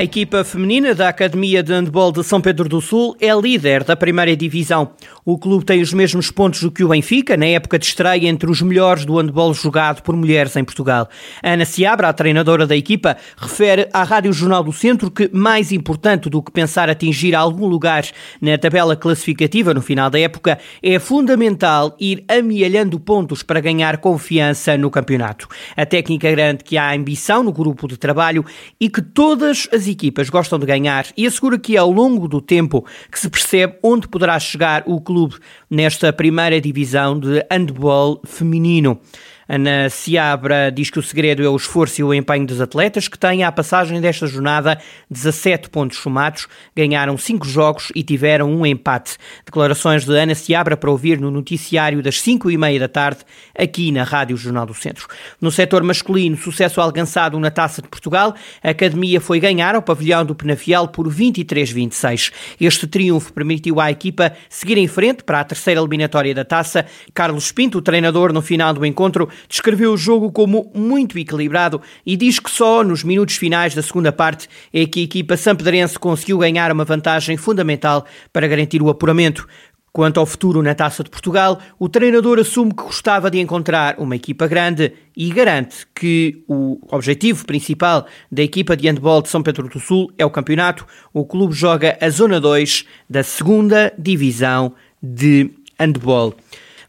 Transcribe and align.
A 0.00 0.04
equipa 0.04 0.44
feminina 0.44 0.94
da 0.94 1.08
Academia 1.08 1.60
de 1.60 1.72
Handball 1.72 2.12
de 2.12 2.22
São 2.22 2.40
Pedro 2.40 2.68
do 2.68 2.80
Sul 2.80 3.16
é 3.20 3.34
líder 3.34 3.82
da 3.82 3.96
primeira 3.96 4.36
divisão. 4.36 4.92
O 5.24 5.36
clube 5.36 5.64
tem 5.64 5.82
os 5.82 5.92
mesmos 5.92 6.30
pontos 6.30 6.62
do 6.62 6.70
que 6.70 6.84
o 6.84 6.88
Benfica 6.90 7.36
na 7.36 7.46
época 7.46 7.80
de 7.80 7.86
estreia 7.86 8.28
entre 8.28 8.48
os 8.48 8.62
melhores 8.62 9.04
do 9.04 9.18
handball 9.18 9.52
jogado 9.52 10.00
por 10.02 10.14
mulheres 10.14 10.54
em 10.54 10.62
Portugal. 10.62 11.08
Ana 11.42 11.64
Seabra, 11.64 12.08
a 12.08 12.12
treinadora 12.12 12.64
da 12.64 12.76
equipa, 12.76 13.16
refere 13.36 13.88
à 13.92 14.04
Rádio 14.04 14.32
Jornal 14.32 14.62
do 14.62 14.72
Centro 14.72 15.10
que 15.10 15.28
mais 15.32 15.72
importante 15.72 16.30
do 16.30 16.40
que 16.40 16.52
pensar 16.52 16.88
atingir 16.88 17.34
algum 17.34 17.66
lugar 17.66 18.04
na 18.40 18.56
tabela 18.56 18.94
classificativa 18.94 19.74
no 19.74 19.82
final 19.82 20.08
da 20.08 20.20
época 20.20 20.60
é 20.80 21.00
fundamental 21.00 21.96
ir 21.98 22.24
amealhando 22.28 23.00
pontos 23.00 23.42
para 23.42 23.58
ganhar 23.58 23.98
confiança 23.98 24.78
no 24.78 24.92
campeonato. 24.92 25.48
A 25.76 25.84
técnica 25.84 26.30
garante 26.30 26.62
que 26.62 26.78
há 26.78 26.94
ambição 26.94 27.42
no 27.42 27.52
grupo 27.52 27.88
de 27.88 27.96
trabalho 27.96 28.44
e 28.80 28.88
que 28.88 29.02
todas 29.02 29.68
as 29.72 29.87
equipas 29.88 30.28
gostam 30.28 30.58
de 30.58 30.66
ganhar 30.66 31.06
e 31.16 31.26
assegura 31.26 31.58
que 31.58 31.76
ao 31.76 31.90
longo 31.90 32.28
do 32.28 32.40
tempo 32.40 32.84
que 33.10 33.18
se 33.18 33.28
percebe 33.28 33.78
onde 33.82 34.08
poderá 34.08 34.38
chegar 34.38 34.82
o 34.86 35.00
clube 35.00 35.36
nesta 35.70 36.12
primeira 36.12 36.60
divisão 36.60 37.18
de 37.18 37.44
handball 37.50 38.20
feminino. 38.24 39.00
Ana 39.48 39.88
Seabra 39.88 40.70
diz 40.70 40.90
que 40.90 40.98
o 40.98 41.02
segredo 41.02 41.42
é 41.42 41.48
o 41.48 41.56
esforço 41.56 42.02
e 42.02 42.04
o 42.04 42.12
empenho 42.12 42.46
dos 42.46 42.60
atletas, 42.60 43.08
que 43.08 43.18
têm 43.18 43.44
à 43.44 43.50
passagem 43.50 43.98
desta 43.98 44.26
jornada 44.26 44.78
17 45.10 45.70
pontos 45.70 45.96
somados, 45.96 46.46
ganharam 46.76 47.16
5 47.16 47.46
jogos 47.48 47.90
e 47.94 48.02
tiveram 48.02 48.52
um 48.52 48.66
empate. 48.66 49.16
Declarações 49.46 50.04
de 50.04 50.14
Ana 50.14 50.34
Seabra 50.34 50.76
para 50.76 50.90
ouvir 50.90 51.18
no 51.18 51.30
noticiário 51.30 52.02
das 52.02 52.20
5 52.20 52.50
e 52.50 52.58
meia 52.58 52.78
da 52.78 52.88
tarde, 52.88 53.20
aqui 53.58 53.90
na 53.90 54.04
Rádio 54.04 54.36
Jornal 54.36 54.66
do 54.66 54.74
Centro. 54.74 55.08
No 55.40 55.50
setor 55.50 55.82
masculino, 55.82 56.36
sucesso 56.36 56.78
alcançado 56.78 57.40
na 57.40 57.50
Taça 57.50 57.80
de 57.80 57.88
Portugal, 57.88 58.34
a 58.62 58.70
Academia 58.70 59.18
foi 59.18 59.40
ganhar 59.40 59.74
ao 59.74 59.80
pavilhão 59.80 60.26
do 60.26 60.34
Penafiel 60.34 60.88
por 60.88 61.08
23-26. 61.08 62.32
Este 62.60 62.86
triunfo 62.86 63.32
permitiu 63.32 63.80
à 63.80 63.90
equipa 63.90 64.32
seguir 64.50 64.76
em 64.76 64.86
frente 64.86 65.24
para 65.24 65.40
a 65.40 65.44
terceira 65.44 65.80
eliminatória 65.80 66.34
da 66.34 66.44
Taça. 66.44 66.84
Carlos 67.14 67.50
Pinto, 67.50 67.78
o 67.78 67.82
treinador 67.82 68.30
no 68.30 68.42
final 68.42 68.74
do 68.74 68.84
encontro, 68.84 69.28
descreveu 69.48 69.92
o 69.92 69.96
jogo 69.96 70.32
como 70.32 70.70
muito 70.74 71.18
equilibrado 71.18 71.80
e 72.06 72.16
diz 72.16 72.38
que 72.38 72.50
só 72.50 72.82
nos 72.82 73.04
minutos 73.04 73.36
finais 73.36 73.74
da 73.74 73.82
segunda 73.82 74.10
parte 74.10 74.48
é 74.72 74.86
que 74.86 75.00
a 75.00 75.04
equipa 75.04 75.36
sampedrense 75.36 75.98
conseguiu 75.98 76.38
ganhar 76.38 76.72
uma 76.72 76.84
vantagem 76.84 77.36
fundamental 77.36 78.06
para 78.32 78.48
garantir 78.48 78.82
o 78.82 78.88
apuramento. 78.88 79.46
Quanto 79.92 80.20
ao 80.20 80.26
futuro 80.26 80.62
na 80.62 80.74
Taça 80.74 81.02
de 81.02 81.10
Portugal, 81.10 81.58
o 81.78 81.88
treinador 81.88 82.38
assume 82.38 82.72
que 82.72 82.82
gostava 82.84 83.30
de 83.30 83.40
encontrar 83.40 83.96
uma 83.98 84.14
equipa 84.14 84.46
grande 84.46 84.92
e 85.16 85.28
garante 85.30 85.86
que 85.94 86.44
o 86.46 86.78
objetivo 86.92 87.44
principal 87.44 88.06
da 88.30 88.42
equipa 88.42 88.76
de 88.76 88.86
handball 88.86 89.22
de 89.22 89.28
São 89.28 89.42
Pedro 89.42 89.68
do 89.68 89.80
Sul 89.80 90.12
é 90.16 90.24
o 90.24 90.30
campeonato. 90.30 90.86
O 91.12 91.24
clube 91.24 91.54
joga 91.54 91.98
a 92.00 92.08
Zona 92.10 92.38
2 92.38 92.84
da 93.10 93.22
segunda 93.22 93.92
Divisão 93.98 94.72
de 95.02 95.50
Handball. 95.78 96.34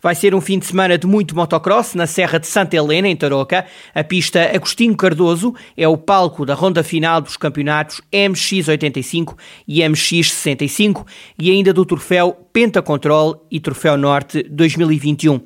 Vai 0.02 0.16
ser 0.16 0.34
um 0.34 0.40
fim 0.40 0.58
de 0.58 0.66
semana 0.66 0.98
de 0.98 1.06
muito 1.06 1.36
motocross 1.36 1.94
na 1.94 2.08
Serra 2.08 2.40
de 2.40 2.48
Santa 2.48 2.76
Helena, 2.76 3.10
em 3.10 3.16
Tarouca. 3.18 3.66
A 3.94 4.02
pista 4.02 4.50
Agostinho 4.56 4.96
Cardoso 4.96 5.54
é 5.76 5.86
o 5.90 5.98
palco 5.98 6.46
da 6.46 6.54
ronda 6.54 6.82
final 6.84 7.20
dos 7.20 7.36
campeonatos 7.36 8.00
MX85 8.12 9.36
e 9.68 9.80
MX65 9.82 11.06
e 11.38 11.52
ainda 11.52 11.74
do 11.74 11.86
troféu 11.86 12.32
Pentacontrol 12.54 13.46
e 13.52 13.60
Troféu 13.60 13.98
Norte 13.98 14.44
2021. 14.44 15.42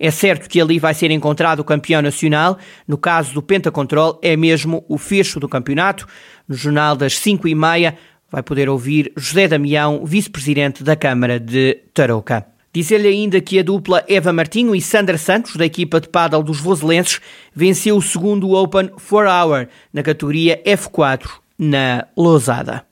É 0.00 0.10
certo 0.10 0.48
que 0.48 0.58
ali 0.58 0.78
vai 0.78 0.94
ser 0.94 1.10
encontrado 1.10 1.60
o 1.60 1.64
campeão 1.64 2.00
nacional. 2.00 2.56
No 2.86 2.96
caso 2.96 3.34
do 3.34 3.42
Pentacontrol, 3.42 4.18
é 4.22 4.36
mesmo 4.36 4.84
o 4.88 4.96
fecho 4.96 5.38
do 5.38 5.48
campeonato. 5.48 6.06
No 6.48 6.54
jornal 6.54 6.96
das 6.96 7.18
5 7.18 7.46
e 7.46 7.54
meia 7.54 7.94
vai 8.30 8.42
poder 8.42 8.70
ouvir 8.70 9.12
José 9.16 9.48
Damião, 9.48 10.02
vice-presidente 10.06 10.82
da 10.82 10.96
Câmara 10.96 11.38
de 11.38 11.74
Tarouca. 11.92 12.57
Dizer-lhe 12.72 13.08
ainda 13.08 13.40
que 13.40 13.58
a 13.58 13.62
dupla 13.62 14.04
Eva 14.06 14.32
Martinho 14.32 14.74
e 14.74 14.80
Sandra 14.80 15.16
Santos, 15.16 15.56
da 15.56 15.64
equipa 15.64 16.00
de 16.00 16.08
paddle 16.08 16.42
dos 16.42 16.60
voselenses, 16.60 17.20
venceu 17.54 17.96
o 17.96 18.02
segundo 18.02 18.52
Open 18.52 18.88
4 18.88 19.30
Hour 19.30 19.68
na 19.92 20.02
categoria 20.02 20.62
F4 20.64 21.28
na 21.58 22.06
Lousada. 22.16 22.84